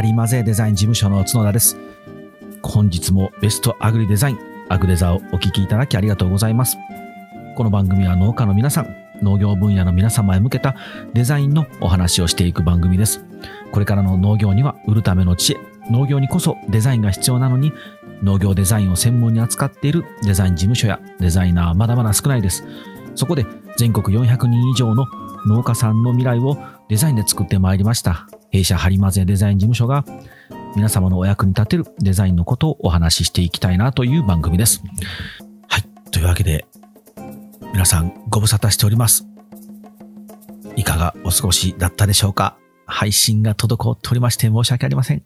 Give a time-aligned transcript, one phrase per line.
[0.00, 1.76] リマゼデザイン事務所の角田です。
[2.62, 4.38] 本日もベストアグリデザイン、
[4.68, 6.76] アグデザをお聞きいただきありがとうございます。
[7.56, 10.74] この番組は農家の皆さん、農業分野の皆様へ向けた
[11.12, 13.24] デザインのお話をしていく番組です。
[13.72, 15.58] これからの農業には売るための知恵、
[15.90, 17.72] 農業にこそデザインが必要なのに、
[18.22, 22.64] 農業デザインを専門に扱っているデザイン事務所やデザイナーはまだまだ少ないです。
[23.14, 23.44] そこで
[23.76, 25.06] 全国400人以上の
[25.46, 26.58] 農家さんの未来を
[26.88, 28.26] デザインで作ってまいりました。
[28.50, 30.04] 弊社ハリマゼデザイン事務所が
[30.76, 34.82] 皆様のお役に立てるデザインのことをお話ししていきたいなという番組です。
[35.68, 36.10] はい。
[36.10, 36.66] というわけで、
[37.72, 39.26] 皆さんご無沙汰しております。
[40.76, 42.56] いかがお過ごしだったでしょうか？
[42.86, 45.22] 配信が滞っておりまして申し訳ありません。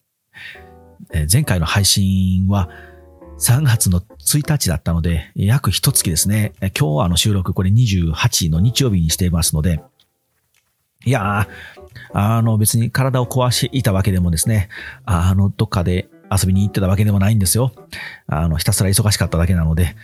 [1.13, 2.69] え前回の配信は
[3.39, 6.53] 3月の1日だったので、約一月ですね。
[6.61, 9.83] 今日はあの収録これ28の日曜日にしていますので、
[11.05, 11.49] いや、
[12.13, 14.69] あの別に体を壊していたわけでもですね、
[15.05, 17.73] あのどっかで遊びに行ってたわけでもないんですよ。
[18.27, 19.97] あのひたすら忙しかっただけなので、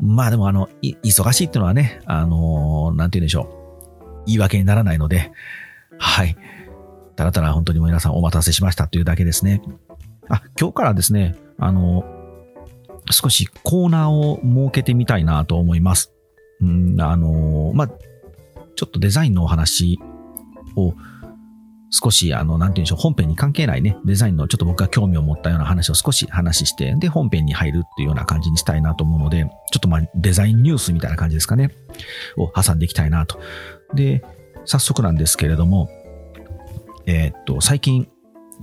[0.00, 4.24] まあでもあの、忙しいっていうのはね、あのーなんて言うんでしょう。
[4.26, 5.32] 言い訳にならないので、
[5.98, 6.36] はい。
[7.16, 9.62] ただただ本当に皆さんお待たせしましたというだけですね。
[10.28, 12.04] あ、今日からですね、あの、
[13.10, 16.12] 少しコーナーを設けてみたいなと思います。
[16.60, 17.88] うん、あの、まあ、
[18.76, 19.98] ちょっとデザインのお話
[20.76, 20.94] を
[21.90, 31.70] 少し、あの、なんて言うんでしょう、本編に関係ないね、デザインのちょっと僕が興味を持ったような話を少し話して、で、本編に入るっていうような感じにしたいなと思うので、ちょっとまあ、デザインニュースみたいな感じですかね、
[32.36, 33.40] を挟んでいきたいなと。
[33.94, 34.24] で、
[34.64, 35.88] 早速なんですけれども、
[37.06, 38.08] えーっと、最近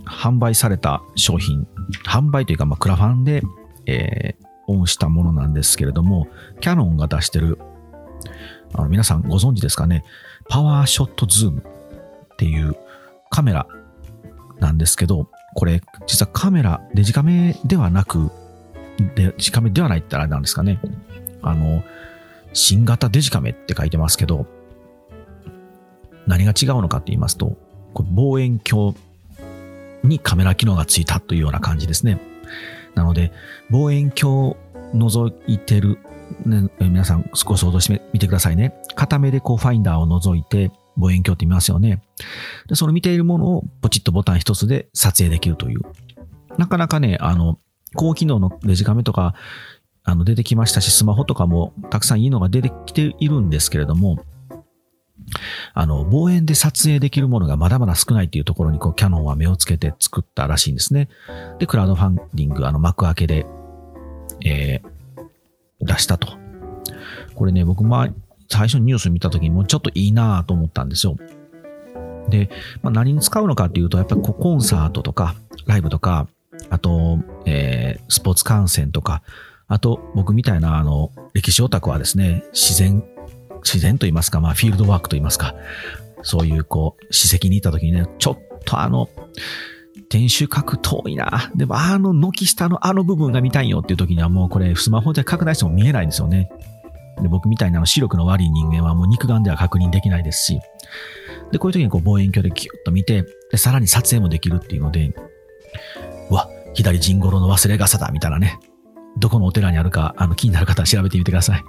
[0.06, 1.68] 販売された商品、
[2.06, 3.42] 販売というか、まあ、クラファンで、
[3.86, 6.28] えーオンしたものなんですけれども、
[6.60, 7.58] キャノンが出してる、
[8.74, 10.04] あの皆さんご存知ですかね、
[10.50, 11.64] パワーショットズーム
[12.38, 12.76] っていう
[13.32, 13.66] カメラ
[14.60, 18.30] なんですけど、これ、実はカメラ、デジカメではなく、
[19.16, 20.80] デジカメではないってあれなんですかね。
[21.42, 21.84] あの、
[22.54, 24.46] 新型デジカメって書いてますけど、
[26.28, 27.58] 何が違うのかって言いますと、
[27.96, 28.96] これ望遠鏡
[30.04, 32.20] にカメラ機能がついたというような感じですね。
[32.94, 33.32] なので、
[33.72, 34.58] 望遠鏡を
[34.94, 35.98] 覗いてる、
[36.46, 38.74] ね、皆さん少し想像してみてくださいね。
[38.94, 42.02] 片目でこうファインダーを覗いて望遠鏡って見ますよね。
[42.68, 45.82] で、その見ているものをポチッとボタン一つで撮影できるという。
[46.58, 47.60] なかなかね、あの、
[47.96, 49.34] 高機能のデジカメとか、
[50.04, 54.20] あの、出てきましたし、スマホとかもたくさんいいのが出てきているんですけれども、
[55.74, 61.10] あの、望遠で撮影できるものがまだまだ少ないっていうところに、こう、キャノンは目をつけて作ったらしいんですね。
[61.60, 63.46] で、クラウドファンディング、あの、幕開けで、
[64.46, 64.98] えー
[65.80, 66.28] 出したと。
[67.36, 68.10] これね、僕、まあ、
[68.50, 71.18] 最初にニュース見た時にもうちょっといいなと思ったんですよ。
[72.30, 72.50] で、
[72.82, 75.36] まあ、何に使うのかっていうと、やっぱりコンサートとか、
[75.66, 76.28] ライブとか、
[76.70, 79.22] あと、えースポーツ観戦とか、
[79.68, 83.04] あと、僕みたいな、あの、歴史オタクはですね、自然、
[83.64, 85.56] 自然と言いますか、まあ、フィールドワークと言いますか、
[86.22, 89.10] そういう、こう、史跡に行った時にね、ちょっとあの、
[90.10, 91.52] 天守閣遠いな。
[91.56, 96.50] でも、あの、軒下のあの部分が見たいよっていう時にはもうこれ、スマホで拡大しても見えないんですよね。
[97.22, 100.60] で僕みたいなの視力の悪い人間はもう肉眼では確認できないですし、
[101.52, 105.14] で、こういう時にこう望遠鏡でキュッと見て、で、さらに撮影もできるっていうので、
[106.30, 108.60] うわ、左陣五郎の忘れ傘だみたいなね。
[109.18, 111.64] どこのお寺にあるか、あの、気になる方は調べてみてください。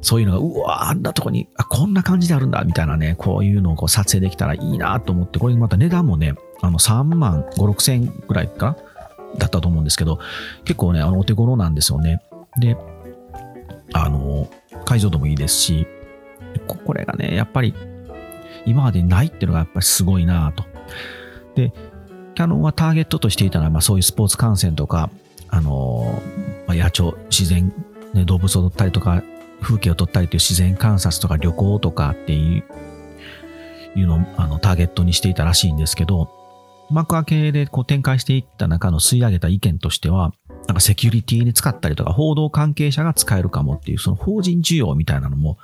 [0.00, 8.76] そういうのが、うわ、あんなとこに、あ、こんな感じであるんだ、みたいなね、こういうのをこう撮影できたらいいなと思って、これまた値段もね、あの、3万5、6千円ぐらいか
[9.38, 10.18] だったと思うんですけど、
[10.64, 12.22] 結構ね、あの、お手頃なんですよね。
[12.60, 12.76] で、
[13.92, 14.48] あの、
[14.84, 15.86] 解像度もいいですし、
[16.66, 17.74] これがね、やっぱり、
[18.66, 20.64] 今までないっていうのがやっぱりすごいなと。
[21.54, 21.72] で、
[22.34, 25.10] キャノンはターゲットとしていたのは、まあそういうスポーツ観戦とか、
[25.48, 26.22] あの、
[26.66, 27.72] まあ、野鳥、自然、
[28.14, 29.22] ね、動物を撮ったりとか、
[29.60, 32.64] 風景を撮ったりという自然観察とか旅行とかっていう、
[33.98, 36.30] いうのをあのターゲットにしていたらしいんですけど、
[36.90, 40.32] 幕開けでこう展開していった中の吸い上げた意見としては、
[40.68, 45.56] なんかセキュリティに使ったりとか、報道関係者が使えるかもっていう、その法人需要みたいなのも、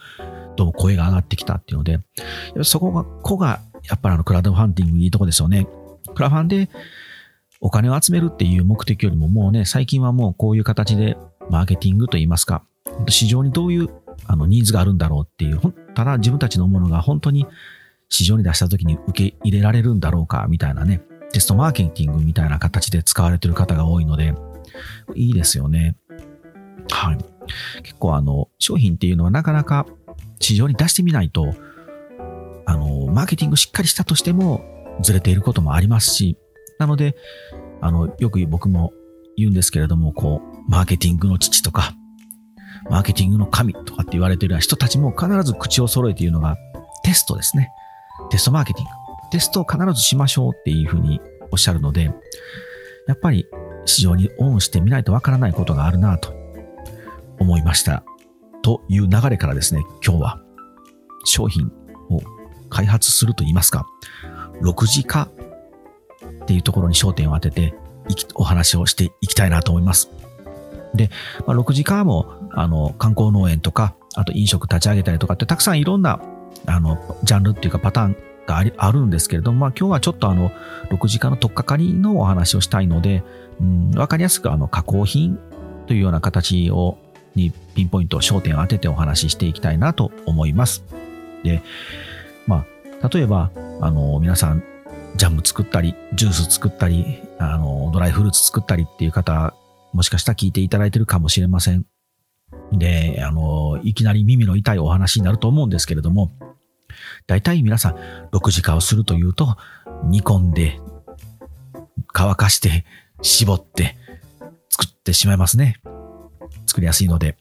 [0.56, 2.00] どうも声が上がってきたっていうので、
[2.62, 5.68] そこが、こが、やっぱりあの、クラウドファンディングいいとこですよね。
[6.14, 6.70] クラファンで
[7.60, 11.18] お金を集めるっていう目的よりももうね、最近はもうこういう形で
[11.50, 12.62] マーケティングといいますか、
[13.08, 13.90] 市場にどういう
[14.26, 15.60] あのニーズがあるんだろうっていう、
[15.94, 17.46] ただ自分たちのものが本当に
[18.08, 21.02] 市場に出した時に受け入れられるんだろうかみたいなね、
[21.32, 24.34] テストマーケティングみたいな形で使われてる方が多いので、
[25.14, 25.96] いいですよね。
[26.90, 27.18] はい。
[27.82, 29.86] 結構あの、商品っていうのはなかなか
[30.40, 31.54] 市場に出してみないと、
[32.66, 34.64] あの、マーケティングしっかりしたとしても、
[35.02, 36.36] ずれていることもありますし、
[36.78, 37.16] なので、
[37.80, 38.92] あの、よく僕も
[39.36, 41.94] 言うんですけれども、こう、マーケティングの父とか、
[42.90, 46.56] マーケティングの神とかって言われてる人たちも必ず口を揃えて言うのが
[47.02, 47.70] テストですね。
[48.30, 48.90] テストマーケティング。
[49.30, 52.12] テストを必ずしましょうっていうふうにおっしゃるので、
[53.06, 53.46] やっぱり
[53.84, 56.32] 市場にオンしてみないとわからないことがあるなと
[57.38, 58.04] 思いました。
[58.62, 60.40] という流れからですね、今日は
[61.24, 61.70] 商品
[62.10, 62.20] を
[62.70, 63.86] 開発すると言いますか、
[64.62, 65.28] 6次化
[66.42, 67.74] っていうところに焦点を当てて
[68.34, 70.10] お話をしていきたいなと思います。
[70.94, 71.10] で、
[71.46, 76.20] まあ、6次化もあの観光農園とか、あと飲食立ち上げたりとかってたくさんいろんな
[76.66, 78.16] あのジャンルっていうかパターン
[78.46, 80.50] があるんですけれども、まあ、今日はちょっとあの
[80.90, 83.22] 6次化の取っかかりのお話をしたいので、
[83.60, 85.38] うん、かりやすくあの加工品
[85.86, 86.98] というような形を
[87.34, 90.84] にピンポイント焦点を当ててお話ししていきたいなと思います。
[91.42, 91.62] で、
[92.46, 92.64] ま
[93.02, 94.62] あ、例えば、あの、皆さん、
[95.16, 99.54] ジャム作ったり、ジュース作ったり、あの、ドライフルーツ作ったりっていう方、
[99.92, 101.86] もしかしたら聞いていただいてるかもしれません。
[102.72, 106.32] で、あの、いきなり耳の痛いお話になると思うんですけれども、
[107.26, 107.96] 大体皆さん、
[108.32, 109.56] 6時化をするというと、
[110.04, 110.80] 煮込んで、
[112.12, 112.84] 乾かして、
[113.22, 113.96] 絞って、
[114.68, 115.80] 作ってしまいますね。
[116.66, 117.30] 作りやすいので。
[117.30, 117.36] っ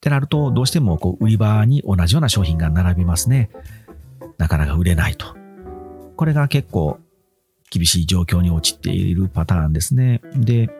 [0.00, 3.50] てなると、どうしてもこう売り場に同じような商品が並びますね。
[4.38, 5.34] なかなか売れないと。
[6.16, 6.98] これが結構
[7.70, 10.20] 厳しい状況に陥っているパターンですね。
[10.36, 10.70] で、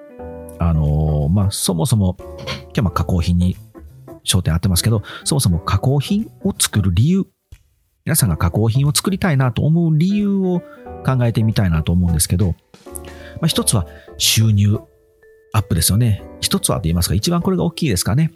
[0.58, 2.16] あのー、まあ、そもそも、
[2.74, 3.56] 今日は加工品に
[4.24, 7.26] 焦点当てますけど、そもそも加工品を作る理由、
[8.04, 10.62] 皆さんが加工品を作りたいなと思う理由を
[11.04, 12.54] 考えてみたいなと思うんですけど、
[13.44, 13.86] まあ、一つは
[14.16, 14.78] 収入
[15.52, 16.22] アップですよね。
[16.40, 18.32] 一つはと言いますか、一番これが大きいですかね。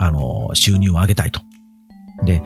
[0.00, 1.40] あの、収入を上げたいと。
[2.24, 2.42] で、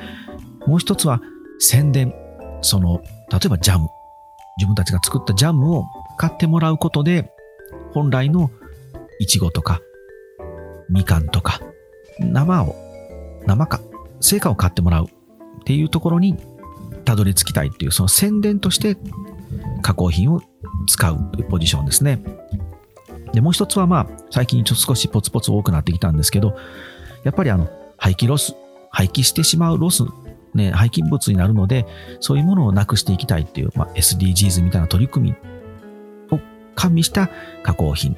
[0.66, 1.22] もう一つは
[1.58, 2.12] 宣伝。
[2.61, 3.00] その、
[3.32, 3.88] 例えばジャム。
[4.58, 5.87] 自分たちが作ったジャムを
[6.19, 7.32] 買ってもらうことで、
[7.94, 8.50] 本来の
[9.19, 9.81] イチゴとか、
[10.90, 11.60] みかんとか、
[12.20, 12.76] 生を、
[13.46, 13.81] 生か、
[14.20, 15.08] 青果を買ってもらうっ
[15.64, 16.37] ていうところに
[17.06, 18.99] たどり着きたいっていう、その宣伝として
[19.81, 20.43] 加工品を
[20.86, 21.18] 使う
[21.48, 22.22] ポジションですね。
[23.32, 26.56] で、もう一つはまあ、最近ちょっと少しポツポツ多くなってきたんですけど、
[27.24, 28.54] やっぱりあの、廃棄ロス、
[28.90, 30.04] 廃棄してしまうロス、
[30.54, 31.86] ね、廃棄物になるので、
[32.20, 35.36] そういうものをなくしていきたいっていう、まあ、SDGs みたいな取り組み
[36.36, 36.40] を
[36.76, 37.28] 加味した
[37.62, 38.16] 加工品、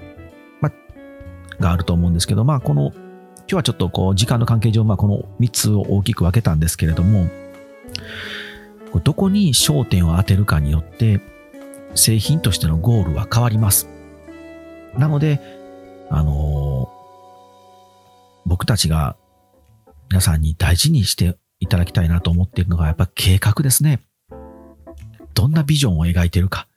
[0.61, 7.29] まあ、があると思うんですけど、まあ、この、今日はちょっとこう、時間の関係上、まあ、この3つを大きく分けたんですけれども、
[9.03, 11.21] どこに焦点を当てるかによって、
[11.97, 13.89] 製品としてのゴールは変わります。
[14.97, 15.41] なので、
[16.11, 16.93] あの、
[18.45, 19.17] 僕たちが
[20.09, 24.01] 皆さんに大事にしていただきたいなと思っているのが、やっぱ計画ですね。
[25.35, 26.69] どんなビジョンを描いているか。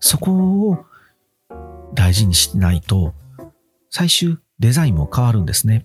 [0.00, 0.84] そこを
[1.94, 3.14] 大事にしないと、
[3.90, 5.84] 最終デザインも変わるんですね。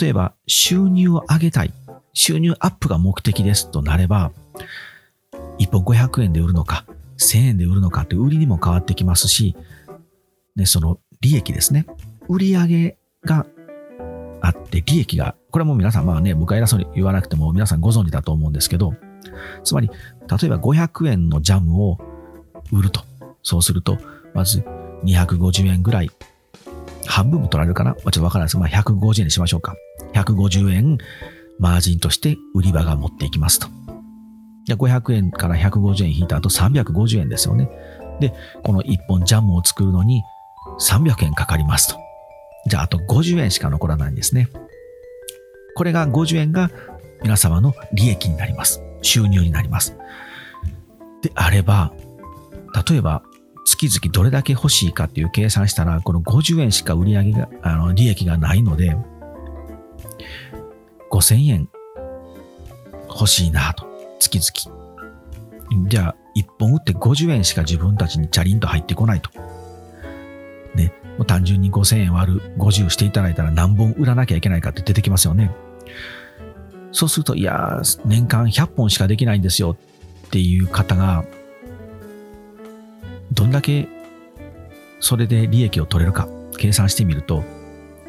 [0.00, 1.72] 例えば、収入を上げたい。
[2.14, 4.32] 収入アップが目的ですとなれば、
[5.58, 6.86] 1本500円で売るのか、
[7.18, 9.56] 1000円で売るのかって売りにも変わってきますし、
[10.56, 11.86] ね、その利益ですね。
[12.28, 13.46] 売り上げが
[14.40, 18.94] あって利益が、これはもう皆さん、まあね、僕は偉そうに言わなくても皆さんご存知だと思うんですけど、
[19.62, 19.94] つまり、例
[20.46, 21.98] えば500円のジャムを
[22.72, 23.02] 売ると。
[23.42, 23.98] そうすると、
[24.34, 24.60] まず
[25.04, 26.10] 250円ぐらい、
[27.06, 29.76] 半分も取られるかなちょっとわからないですけど、まあ150円にしましょうか。
[30.14, 30.98] 150円
[31.58, 33.83] マージンとして売り場が持っていきますと。
[34.66, 37.68] 500円から150円引いた後350円ですよね。
[38.20, 40.22] で、この1本ジャムを作るのに
[40.80, 42.00] 300円かかりますと。
[42.66, 44.48] じゃあ、あと50円しか残らないんですね。
[45.74, 46.70] これが50円が
[47.22, 48.82] 皆様の利益になります。
[49.02, 49.96] 収入になります。
[51.22, 51.92] であれば、
[52.88, 53.22] 例えば、
[53.66, 58.96] 月々どれだけ欲しいかっていう計算したら、この50円しか売り上げが、あの、利益がないので、
[61.10, 61.68] 5000円
[63.08, 63.86] 欲しいなと、
[64.28, 65.88] 月々。
[65.88, 69.30] じゃあ、1本売って50円しか自分たちにチャリンと入ってこないと。
[70.74, 75.50] ね、もう単純に5000円割る50していただいたら何本売らなきゃいけないかって出てきますよね。
[76.92, 79.76] そうすると、いや、年間100本しかできないんですよ
[80.26, 81.24] っていう方が、
[83.32, 83.88] どんだけ
[85.00, 87.42] それで利益を取れるか計算してみると、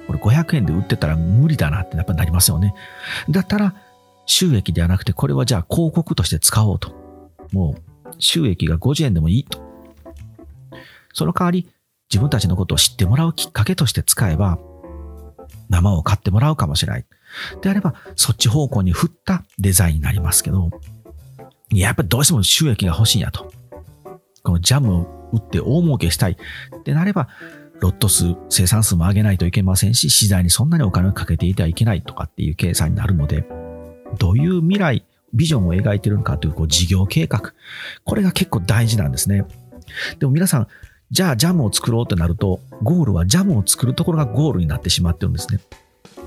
[0.07, 2.73] これ500円で売ってたら無理だなってやっぱなりますよね。
[3.29, 3.73] だったら
[4.25, 6.93] 収益ではなくて、これはじゃあ広告として使おうと。
[7.51, 9.59] もう収益が50円でもいいと。
[11.13, 11.69] その代わり
[12.11, 14.59] 自分たちのことを知ってもらうきっかけとして使えば、
[15.69, 17.05] 生を買ってもらうかもしれない。
[17.61, 20.69] であれば、そっち方向に振ったデザインになりますけど、
[21.71, 23.51] やっぱりどうしても収益が欲しいんやと。
[24.43, 27.27] このジャムを売って大儲けしたいってなれば、
[27.81, 33.45] ロット数、生産数も上げないといけませんし、資材にそんなにお金をかけていてはいけないとかっていう計算になるので、
[34.15, 37.53] どういう未来、ビジョンを描いてるのかというこう事業計画。
[38.03, 39.45] これが結構大事なんですね。
[40.19, 40.67] でも皆さん、
[41.11, 45.59] じゃあジャムを作ろうとなると、ゴールはジャムを作るところがゴールになってしまってるんですね。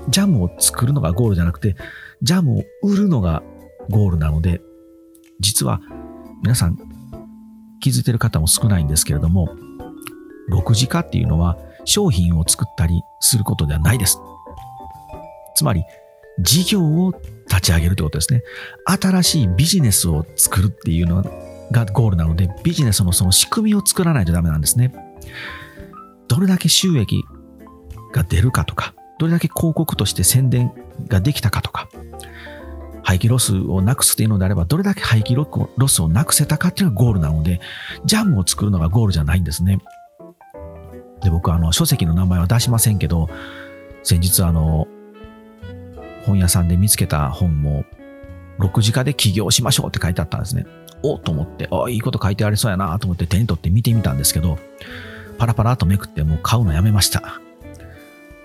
[0.09, 1.75] ジャムを作るのがゴールじゃなくて、
[2.21, 3.43] ジャムを売るのが
[3.89, 4.61] ゴールなので、
[5.39, 5.81] 実は
[6.41, 6.77] 皆さん
[7.81, 9.49] 気づいてる方も少ないんですけれども、
[10.51, 14.19] 6次化っていうのは商品を作ったりすることではないです。
[15.55, 15.83] つまり、
[16.41, 17.13] 事業を
[17.47, 18.43] 立ち上げるということですね。
[18.85, 21.23] 新しいビジネスを作るっていうの
[21.71, 24.93] がゴールなので、ビジネスのその仕組みを作らないとダメなんですね。
[26.27, 27.23] どれだけ収益
[28.13, 30.71] が出るかとか、どれだけ広告として宣伝
[31.07, 31.89] ができたかとか、
[33.03, 37.59] 廃棄ロスをなくすというのであれば、どれだけ廃棄ロスをなくせたかっていうのがゴールなので、
[38.05, 39.79] ジャムを作るのがゴールじゃないんですね。
[41.23, 43.27] で、僕はあの、書籍の名前は出しませんけど、
[44.03, 44.87] 先日あの、
[46.29, 47.85] 本屋さんで見つけた本も、
[48.59, 50.65] 6時化で起業しましょうって書いてあったんですね。
[51.01, 54.59] おと思って、あいいこと書いてありそうやなと思って手に取って見てみたんですけど、
[55.37, 57.41] パラパラとめくってもう買うのやめました。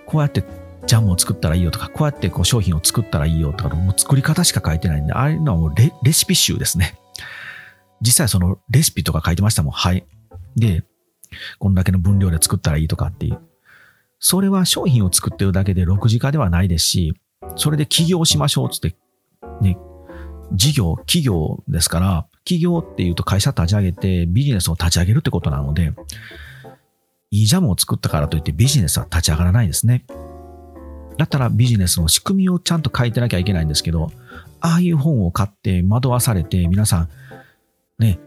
[0.06, 0.44] こうやって
[0.86, 6.98] ジャムを作ったらいいよとか、こうやってこう商品を作ったらいいよとか、もう作り方しか書いてないんで、ああいうのはもうレレシピ集ですね。
[8.00, 9.72] 実際そのレシピとか書いてましたもん。
[9.72, 10.06] はい。
[10.56, 10.84] で、
[11.58, 13.38] こんだけの分量で作ったらいいとかっていう。
[14.20, 17.14] それは商品を作ってるだけで6時化ではないですし、
[17.56, 18.96] それで起業しましょうつって、
[19.61, 19.78] ね、
[20.52, 25.92] 事業、企業ですから、企業っていうと会社立ち上げてビジネスを立ち上げるってことなので、
[27.30, 30.04] いいジャムを作ったからといってビジネスは立ち上がらないですね。
[31.16, 34.11] だったらビジネスの仕組みをちゃんと書いてなきゃいけないんですけど、
[34.61, 37.08] ああいう本を買って惑わされて皆さん、
[37.99, 38.18] ね、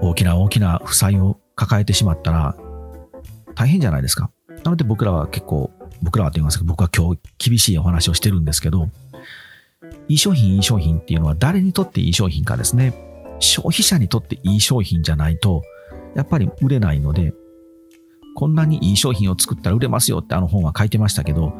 [0.00, 2.56] 大きな大きな負債を抱えてしまったら
[3.54, 4.30] 大変じゃないですか。
[4.64, 5.70] なので僕らは結構、
[6.02, 8.88] 僕らはと言いますけど、僕は今日厳しいお話をしてるんですけど、
[10.08, 12.94] いい商品、いい商品っていうのは誰にとっていい商品かですね。
[13.38, 15.62] 消費者にとっていい商品じゃないと、
[16.14, 17.32] やっぱり売れないので、
[18.34, 21.52] こんなにいい商品を作ったら売れますよってあの本は書いてましたけど、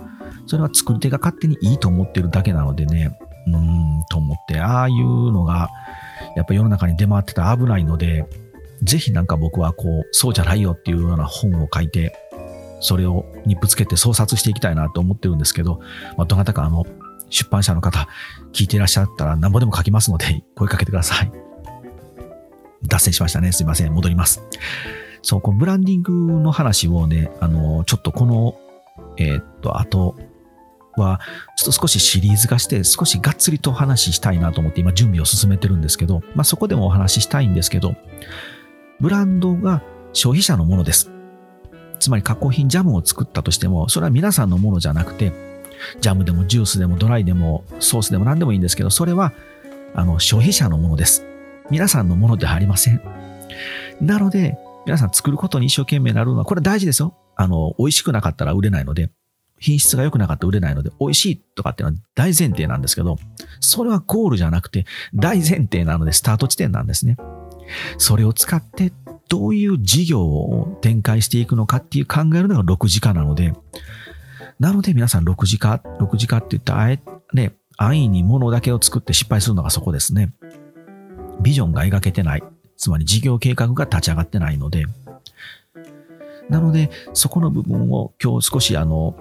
[0.47, 3.17] それは作り手が勝手にいいと思ってるだけなのでね、
[3.47, 5.71] うーん、と思って、ああいうのが、
[6.37, 8.27] やっぱ世の中に出回ってたら危ないので、
[8.83, 12.15] ぜひなんか僕はこう、そうじゃないよっていうような本を書いて、
[12.81, 15.81] それをにぶつけて創殺していきたいなと思ってるんですけど、
[16.17, 16.85] まあ、どなたかあの、
[17.29, 18.09] 出版社の方、
[18.53, 21.33] 聞いていらっしゃったら何ぼでも書きますので、声かけてください。
[22.87, 23.53] 脱線しましたね。
[23.53, 23.93] すいません。
[23.93, 24.43] 戻ります。
[25.23, 28.59] そう、このブランディングの話をね、あの、ちょっとこの、
[29.19, 30.17] えー、っと、あと、
[30.97, 31.21] は、
[31.57, 37.95] ちょっと少しシリーズ化して、少しがっつりとお話ししたいなと思って今準備を進めてるんですけど、まあそこでもお話ししたいんですけど、
[39.01, 39.83] ブランドが
[40.13, 41.11] 消費者のものです。
[42.01, 45.33] つまり加工品ジャムを作ったとしても、それは皆さんのものじゃなくて、
[46.01, 49.33] ジャムでもジュースでもドライでもソースでも何でもいいんですけど、それは
[49.95, 51.25] あの消費者のものです。
[51.71, 53.01] 皆さんのものではありません。
[54.01, 57.15] なので、皆さん作ることに一生懸命なるのは、これ大事ですよ。
[57.37, 59.11] あの、美味しくなかったら売れないので、
[59.59, 63.19] 品質が良くなかったら売れないので、美味しいとかっていうのは大前提なんですけど、
[63.61, 67.17] それはゴールじゃなくて大前提なのでスタート地点なんですね。
[67.99, 68.93] それを使って
[69.31, 73.55] どういう事業を展開していくのかっていう考えるのが6次化なので、
[74.59, 77.01] なので皆さん6次化、6次化って言ったらあえ、
[77.33, 80.35] ね、安易に物だけを作って失敗するのがそこですね。
[81.41, 82.43] ビジョンが描けてない。
[82.77, 84.85] つまり事業計画が立ち上がってないので、
[86.49, 89.15] なので、そこの部分を今日少しあの、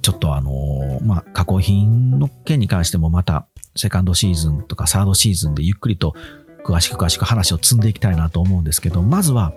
[0.00, 6.14] ちょっとあの、まあ、加工品の件に関してもまた、セカンドシーズンとかサードシーズンでゆっくりと
[6.64, 9.52] 詳しく詳しく話を積んでいきたいなと思うんですけど、まずは、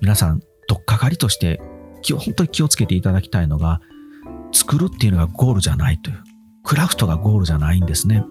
[0.00, 1.60] 皆さん、とっかかりとして、
[2.10, 3.80] 本当に気をつけていただきたいのが、
[4.52, 6.22] 作るっていうのがゴールじゃないという。
[6.64, 8.24] クラフトがゴールじゃないんですね。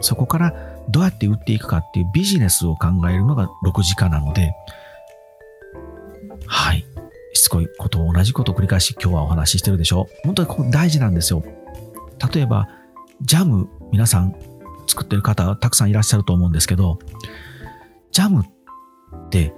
[0.00, 0.54] そこから
[0.88, 4.52] どうやって売っていくかっていうビジネスを考えるのが6時間なので、
[6.46, 6.84] はい。
[7.32, 11.44] しつこいことを同じことを繰り返し今日はお話ししてるでしょう本当にここ大事なんですよ。
[12.32, 12.68] 例えば、
[13.22, 14.34] ジャム、皆さん
[14.90, 16.98] 作ってる方たくさんいらっしゃると思うんですけど、
[18.10, 19.54] ジャムって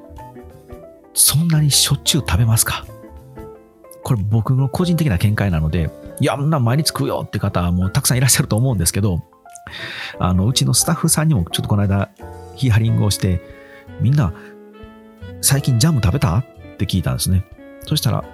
[1.14, 2.84] そんなにしょっちゅう食べますか？
[4.02, 9.22] これ僕の個人的な見解なので、いや、んな毎日食うよって方もたくさんいらっしゃると思うんですけど、
[10.18, 12.10] あの、うちのスタッフさんにもちょっとこの間
[12.56, 13.40] ヒーハリングをして、
[14.00, 14.34] みんな
[15.40, 16.38] 最近ジャム食べた？
[16.38, 16.44] っ
[16.76, 17.44] て聞いたんですね。
[17.86, 18.24] そしたら、ま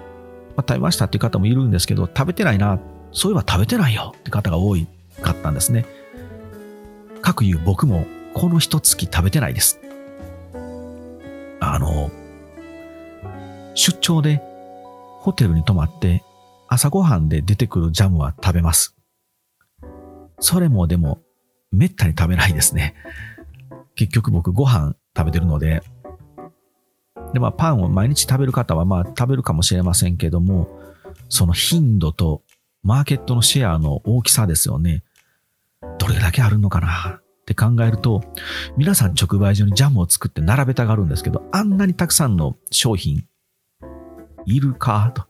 [0.57, 2.79] あ、食べましたっていう方もいるんですけど、食べてないな、
[3.11, 4.75] そういえば食べてないよって方が多
[5.21, 5.85] かったんですね。
[7.21, 9.79] 各言う僕もこの一月食べてないです。
[11.59, 12.11] あの、
[13.75, 14.41] 出張で
[15.19, 16.23] ホテルに泊まって
[16.67, 18.95] 朝ごはんで出てくるジャムは食べます。
[20.39, 21.21] それもでも、
[21.71, 22.95] めったに食べないですね。
[23.95, 25.83] 結局僕ご飯食べてるので、
[27.33, 30.67] で、まあパンを毎日食べる方はまあ食べるかもしれませんけども、
[31.27, 32.43] その頻度と
[32.81, 35.03] マーケットのシェアの大きさですよね。
[36.09, 37.19] どれだけあるのかな？
[37.19, 38.23] って考えると、
[38.75, 43.25] 皆さん直売所にジャムを作って並べたがるんですけど、あんなにたくさんの商品、
[44.47, 45.11] いるか？
[45.13, 45.25] と。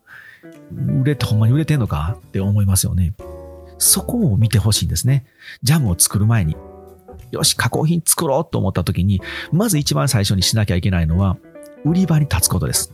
[1.01, 2.17] 売れて、ほんまに売れてんのか？
[2.27, 3.13] って思いますよね。
[3.77, 5.25] そこを見てほしいんですね。
[5.63, 6.55] ジャムを作る前に。
[7.31, 9.21] よし、加工品作ろうと思った時に、
[9.51, 11.35] まず一番最初にしなきゃいけないのは、
[11.83, 12.93] 売り場に立つことです。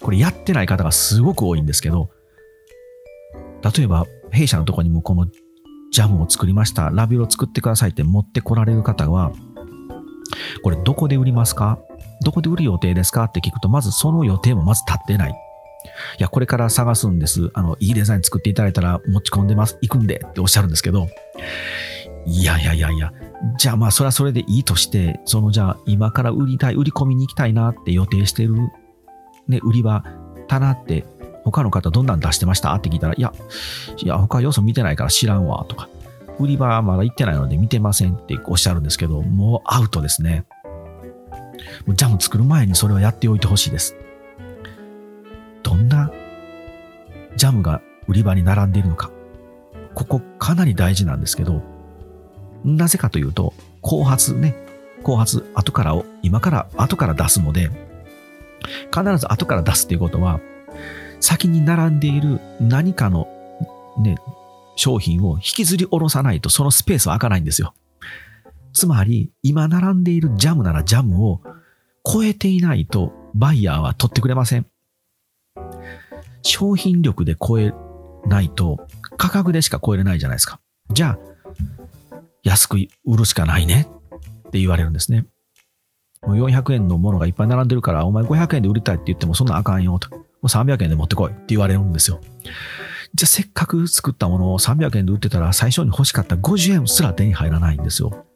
[0.00, 2.10] これやってない方がすごく多いんですけど、
[3.76, 5.26] 例えば弊社のとこにもこの
[5.94, 9.30] ジャムを作りました、ラビオを作ってくださいって持ってこられる方は、
[10.64, 11.78] これどこで売りますか？
[12.24, 13.22] どこで売る予定ですか？
[13.24, 15.30] って聞くと、まずその予定もまず立ってない。
[15.30, 15.34] い
[16.18, 17.48] や、これから探すんです。
[17.54, 19.78] あの、いいデザイン作っていただいたら持ち込んでます。
[19.82, 21.06] 行くんでっておっしゃるんですけど、
[22.26, 23.12] いやいやいやいや、
[23.56, 28.56] じゃあまあそれはそれでいいとして、そのじゃあ今から売りたい、売り込みに行きたいなって予定してる、
[29.46, 30.02] ね、売り場、
[30.48, 31.06] 棚って
[31.44, 32.74] 他の方どんなん出してました？
[32.74, 33.32] って聞いたら、いや、
[33.98, 35.88] いや、他要素見てないから知らんわ、とか、
[36.38, 40.44] 売り場はまだ行ってないので見てませんっておっしゃるんですけど、もうアウトですね。
[41.86, 43.94] ジャム作る前にそれはやっておいてほしいです。
[45.62, 46.10] どんな
[47.36, 49.10] ジャムが売り場に並んでいるのか。
[49.94, 51.62] ここかなり大事なんですけど、
[52.64, 54.56] なぜかというと、後発ね、
[55.02, 57.70] 後発、後からを、今から後から出すので、
[58.92, 60.40] 必ず後から出すっていうことは、
[61.24, 63.26] 先に並んでいる何かの
[63.96, 64.16] ね、
[64.76, 67.72] 商品を引きずり下ろさないとそのスペースは開かないんですよ。
[68.74, 71.40] つまり、今並んでいるジャムならジャムを
[72.04, 74.66] 超えていないとバイヤーは取ってくれません。
[76.42, 77.72] 商品力で超え
[78.26, 80.60] ないと価格でしか超えれないじゃないですか。
[80.90, 81.18] じゃあ、
[82.42, 83.88] 安く売るしかないね
[84.48, 85.24] って言われるんですね。
[86.26, 90.23] もう400円のものがいっぱい並んでるから、お前500円で売りたいって言ってもそんなあかんよと。
[90.44, 92.20] もう300円で持ってこいって言われるんですよ。
[93.14, 98.26] じゃあせっかく作ったものを300円で売ってたら最初に欲しかった50円すら手に入らないんですよ。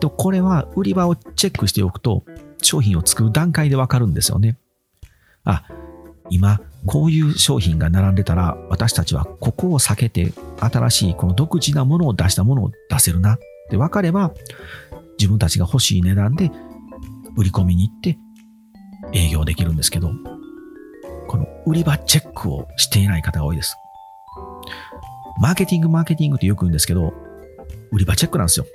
[0.00, 2.24] でこれは売り場をチェックしておくと
[2.60, 4.58] 商品を作る段階でわかるんですよね。
[5.44, 5.64] あ、
[6.28, 13.38] 今こういう商品が並んでたら私たちはここを避けて新しいこの独自なものを出したものを出せるなっ
[13.70, 14.34] て分かれば
[15.18, 16.50] 自分たちが欲しい値段で
[17.38, 18.18] 売り込みに行って
[19.14, 20.10] 営業できるんですけど
[21.26, 23.76] この売り場チェックをしていない方が多いです。
[25.40, 27.12] マーケティングマーケティングってよく言うんですけど
[27.90, 28.66] 売り場チェックなんですよ。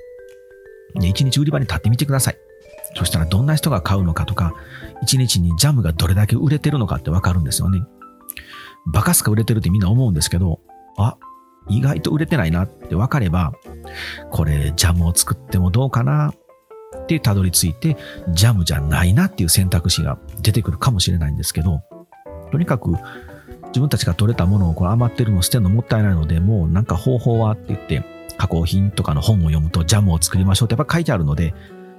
[0.94, 2.36] で、一日売り場に立ってみてください。
[2.96, 4.54] そしたらどんな人が買うのかとか、
[5.02, 7.80] 一日にジャムがどれだけ売れてるのかってわかるんですよね。
[8.86, 10.60] バカすか売れてるってみんな思うんですけど、
[10.96, 11.16] あ、
[11.68, 13.52] 意外と売れてないなって分かれば、
[14.30, 17.96] これジャムを作ってもどうかなってたどり着いて、
[18.30, 21.82] ジャムじゃないなっていう選択肢が出てくるかもしれないんですけど、
[22.50, 22.96] とにかく
[23.68, 28.04] 自分たちが取れたものをこれ余ってるの捨てるのもったいないので、もうなんか方法はって言って、
[28.36, 31.54] 加工品とかの本を読むとジャムを作りましょうってやっぱ書いてあるので、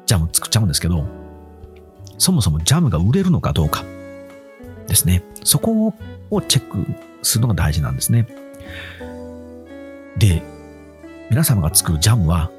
[0.06, 1.06] ジャム作っちゃうんですけど、
[2.18, 3.84] そもそもジャムが売れるのかどうか
[4.88, 5.24] ですね。
[5.44, 5.94] そこ
[6.30, 6.86] をチェック
[7.24, 8.28] するのが大事なんですね。
[10.18, 10.44] で、
[11.30, 12.52] 皆様が作るジャムは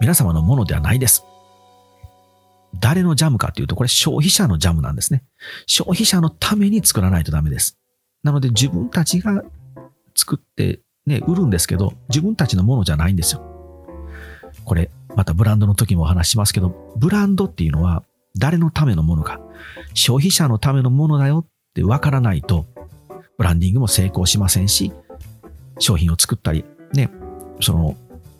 [0.00, 1.24] 皆様のものではないです。
[2.78, 5.24] 誰のジャムかっていうと、これ消費者のジャムなんですね。
[5.66, 7.78] 消費者のために作らないとダメです。
[8.22, 9.42] なので自分たちが
[10.14, 13.42] 作ってね、売るんですけど、自分たちのものじゃないんですよ。
[14.64, 18.04] これ、またブランドの時もお話しますけど、ブランドっていうのは
[18.38, 19.40] 誰のためのものか、
[19.94, 22.66] 消費者のためのものだよってわからないと、
[23.38, 24.92] ブランディングも成功しませんし、
[25.78, 27.10] 商品を作ったり、ね、
[27.60, 27.96] その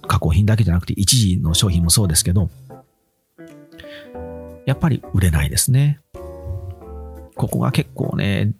[0.06, 2.50] 加工品だけじゃなくて一時の商品もそうですけど、
[4.66, 6.00] やっぱり売れないですね。
[7.36, 8.52] ここが結構ね、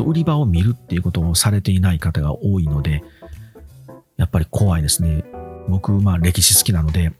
[0.00, 3.02] 売り場を見るっていうことをされていない方が多いので、
[4.16, 5.24] やっぱり怖いですね。
[5.68, 7.12] 僕、まあ歴史好きなので、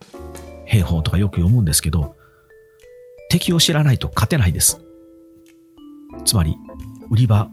[0.64, 2.16] 兵法とかよく読むんですけど、
[3.28, 4.81] 敵を知らないと勝てないです。
[6.24, 6.57] つまり、
[7.11, 7.50] 売り場、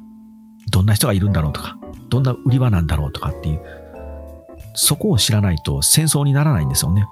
[0.72, 1.78] どんな人がいるんだろうとか、
[2.10, 3.62] どんな売り場なんだろうとかっていう、
[4.76, 7.06] そこを知らないと戦争にならないんですよね。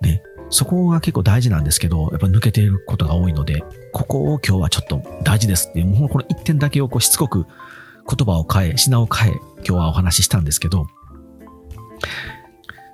[0.00, 7.46] で、そこが結構大事なんですけど、やっぱ抜けていることが多いので、ここを今日はちょっと大事ですっていう、もこの一点だけをこうしつこく
[8.08, 10.86] 言葉を変え、品を変え、今日はお話ししたんですけど、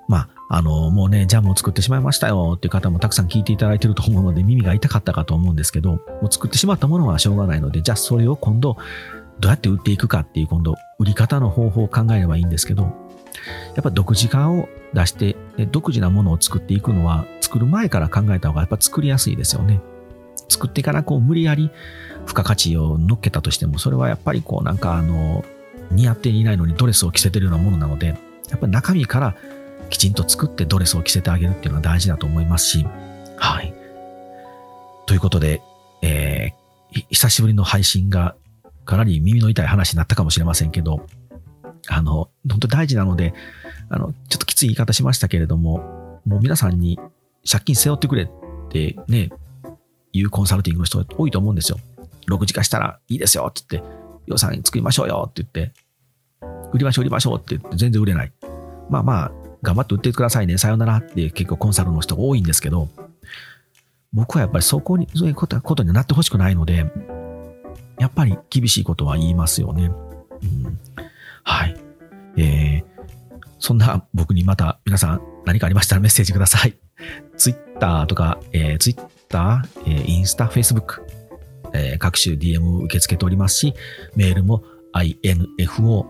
[0.09, 8.77] まあ、あの、もうね、ジャムを作ってしまいましたよっていう方もたくさん聞いていただいてると思うので、耳が痛かったかと思うんですけど、もう作ってしまったものはしょうがないので、じゃあそれを今度、
[9.41, 12.85] どうやって売っていくかっていう今度、売り方の方法を考えればいいんですけど、
[13.75, 15.37] やっぱ独自化を出して、
[15.71, 19.81] 独自なものを作っていくのは、作る前から考えた方がやっぱ作りやすいですよね。
[20.49, 21.71] 作ってからこう無理やり
[22.27, 25.45] 付加価値を乗っけたとしても、それはやっぱりこうなんかあの、
[25.93, 28.19] 似合っていないのにドレスを着せてるようなものなので、
[28.51, 29.37] やっぱり中身から
[29.91, 32.87] きちんと作ってドレスを着せてあげるっていうのは大事だと思いますし、
[33.37, 33.73] はい。
[35.07, 35.63] ということで、
[36.03, 38.35] えー、久しぶりの配信が
[38.85, 41.07] かなり耳の痛い話になったかもしれませんけど、
[41.87, 43.35] あの、本当大事なので、
[43.89, 46.99] あの、ちょっときつい言い方しましたけれども、もう皆さんに
[47.51, 48.29] 借金背負ってくれっ
[48.71, 49.31] てね、
[50.13, 51.79] いうコンサルティングの人多いと思うんですよ。
[52.29, 53.89] 6時化したらいいですよって言って、
[54.27, 55.73] 予算作りましょうよって言って、
[56.73, 58.33] 売りましょう売りましょうって言って全然売れない。
[58.91, 59.33] まあまあ、
[59.63, 62.89] 頑張って売ってくださいね、さよならって結構コンサルの人多いんですけど、
[64.13, 66.87] 僕はやっぱりそこに、そういうことになってほしくないので、
[67.99, 69.87] やっぱり厳しいことは言いますよね。
[69.87, 70.79] うん、
[71.45, 71.77] はい。
[72.37, 72.85] えー、
[73.59, 76.86] そんな僕にまた皆さん何かありましたらメッセージください。
[77.37, 81.07] ツイッターとか、えー、ツイッター、えー、インスタ、フェイスブック、
[81.75, 83.75] えー、各種 DM 受け付けておりますし、
[84.15, 84.63] メールも
[84.95, 86.07] info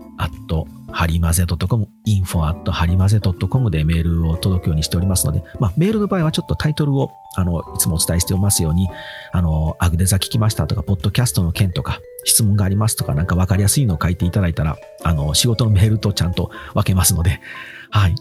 [0.91, 8.87] ハリマゼ .com、info ハリマゼ .com でメールを届くようにしておりますので、まあ、メールの場合はちょっとタイトルを、あの、いつもお伝えしておりますように、
[9.33, 17.41] あの、アグデザ聞きましたとか、ポッドキャストの件とか、質問がありますとか、なんかわかりやすいのを書いていただいたら、あの、仕事のメールとちゃんと分けますので、
[17.89, 18.15] はい。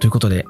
[0.00, 0.44] ということで、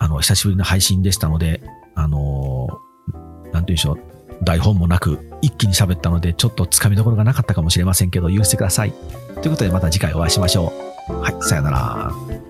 [0.00, 1.62] あの、久しぶりの配信でしたので、
[1.94, 2.66] あの、
[3.12, 3.98] なんて言うんでしょう、
[4.42, 8.92] 台本もなく一気に喋ったのでちょっとつかみどころがなかったかもしれませんけど許してください。
[9.34, 10.72] ということでまた次回お会いしましょ
[11.08, 11.12] う。
[11.20, 12.49] はい、さよなら。